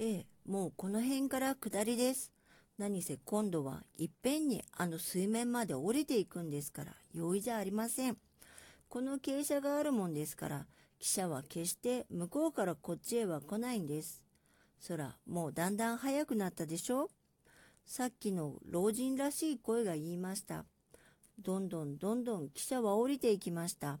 [0.00, 2.30] ええ、もうこの辺から下りです。
[2.78, 8.16] 何せ今度はいっぺんにあの水面まで降りていくんですから、容易じゃありません。
[8.88, 10.66] この傾斜があるもんですから、
[11.00, 14.22] 汽車は決して向こうからこっちへは来ないんです。
[14.78, 17.08] そら、もうだんだん速くなったでしょ？
[17.84, 20.64] さっきの老人らしい声が言いました。
[21.40, 23.98] どんどんどんどん汽車は降りていきました。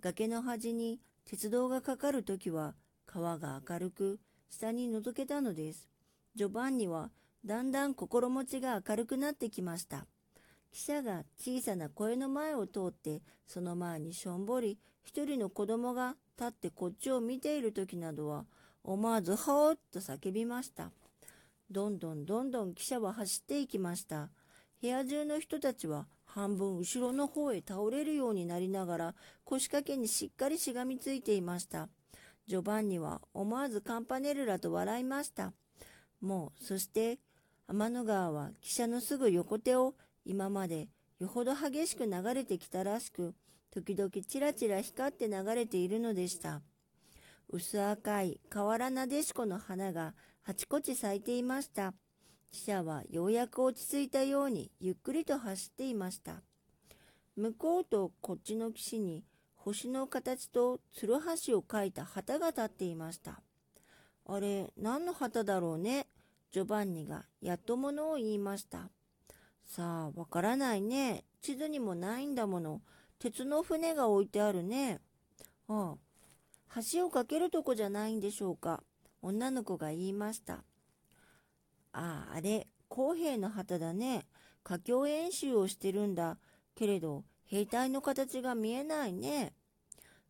[0.00, 2.74] 崖の端に鉄道がかかるときは
[3.06, 4.20] 川が明るく
[4.52, 5.88] 下に覗けたのです。
[6.34, 7.10] ジョバンニは
[7.44, 10.06] だんだん心持ちが明るくなってきました。
[10.70, 18.44] 記者が小さな声の前を通って、その前にしょんぼり、一人の子供が立ってこっちを見ている時などは、
[18.84, 20.90] 思わずほーっと叫びました。
[21.70, 24.28] どんどんどんどん記者は走っていきました。
[24.82, 31.88] 部屋中の人たちは半分後ろの方へ倒れるようになりながら腰掛けにしっかりしがみついていました。
[32.46, 35.52] ジョバンニは思わずカンパネルラと笑いました。
[36.20, 37.18] もう、そして、
[37.68, 43.34] 天の川は汽車のすぐ横手を今までよほど激しく流れてきたらしく、
[43.70, 46.62] 時々ちらちら光って流れているのでした。
[47.48, 51.94] 薄赤い河原なでしこの花があちこち咲いていました。
[52.52, 56.42] 汽車はようやく落ち着いたようにゆっくりと走っていました。
[57.36, 59.24] 向こうとこっちの岸に
[59.64, 63.40] 星の形とつるはしを描いた旗が立っていました。
[64.26, 66.08] あれ、何の旗だろうね？
[66.50, 68.90] ジョバンニがやっとものを言いました。
[69.64, 71.22] さあ、わからないね。
[71.40, 72.82] 地図にもないんだもの。
[73.20, 75.00] 鉄の船が置いてあるね。
[75.68, 78.82] ああ、橋を架けるとこじゃないんでしょうか。
[79.22, 80.64] 女の子が言いました。
[81.92, 84.26] ああ、あれ、公平の旗だね。
[84.64, 86.38] 佳境演習をしてるんだ。
[86.74, 87.22] けれど、
[87.52, 89.52] 兵隊の形が見えないね。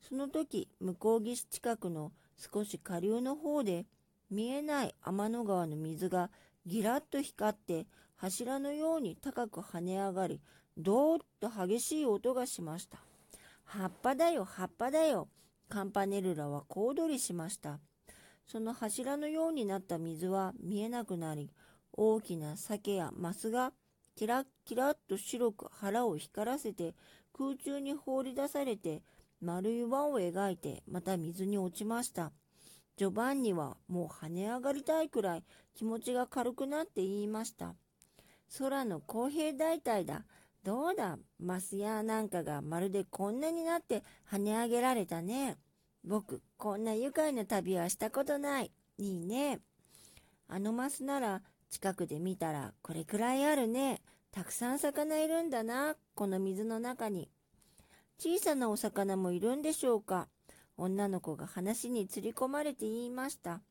[0.00, 3.86] その時、向こう岸近くの少し下流の方で、
[4.28, 6.32] 見えない天の川の水が
[6.66, 10.40] ギラッと光って柱のように高く跳ね上がり、
[10.76, 12.98] どーっと激しい音がしました。
[13.62, 15.28] 葉っぱだよ、葉っぱだよ。
[15.68, 17.78] カンパネルラは小躍りしました。
[18.48, 21.52] その柱のようになった水は見えなくなり、
[21.92, 23.72] 大きな鮭やマスが
[24.14, 26.94] キラッキラッと白く腹を光らせて
[27.36, 29.02] 空中に放り出されて
[29.40, 32.32] 丸い輪を描いてまた水に落ちました。
[32.96, 37.74] ジョバンニはもう跳ね上がりたいくらい気持ちが軽くなって言いました。
[38.58, 40.24] 空の公平大体だ。
[40.62, 45.56] どうだ、マスヤなんかがまるでこんなになって跳ね上げられたね。
[46.04, 48.70] 僕、こんな愉快な旅はしたことない。
[48.98, 49.60] いいね。
[50.46, 54.02] あのマスなら近くで見たらこれくらいあるね。
[54.30, 57.30] たくさん魚いるんだな、この水の中に。
[58.18, 60.28] 小さなお魚もいるんでしょうか
[60.76, 63.62] 女の子が話に釣り込まれて言いました。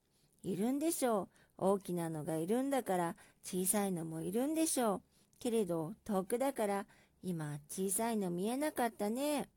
[0.44, 1.28] いるんでしょう。
[1.60, 5.02] 大きなのがいるんだから小さいのもいるんでしょう。
[5.40, 6.86] けれど遠くだから
[7.22, 9.48] 今小さいの見えなかったね。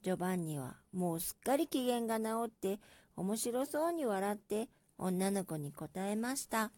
[0.00, 2.80] ジョバンニはもうすっかり機嫌が治って
[3.14, 6.72] 面白そうに笑って女の子に答えました。